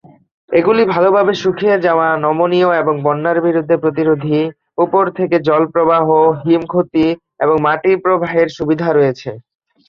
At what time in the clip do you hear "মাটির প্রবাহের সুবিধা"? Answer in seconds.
7.65-8.87